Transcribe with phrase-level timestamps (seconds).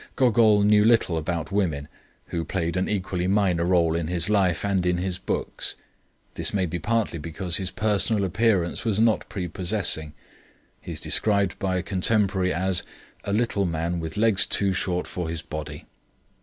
[0.15, 1.87] Gogol knew little about women,
[2.29, 5.75] who played an equally minor role in his life and in his books.
[6.33, 10.13] This may be partly because his personal appearance was not prepossessing.
[10.81, 12.81] He is described by a contemporary as
[13.25, 15.85] "a little man with legs too short for his body.